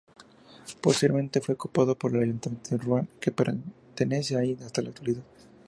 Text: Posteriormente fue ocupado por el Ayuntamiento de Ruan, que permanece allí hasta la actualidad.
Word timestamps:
Posteriormente 0.81 1.41
fue 1.41 1.53
ocupado 1.53 1.93
por 1.93 2.15
el 2.17 2.23
Ayuntamiento 2.23 2.71
de 2.71 2.77
Ruan, 2.79 3.07
que 3.19 3.31
permanece 3.31 4.35
allí 4.35 4.57
hasta 4.65 4.81
la 4.81 4.89
actualidad. 4.89 5.21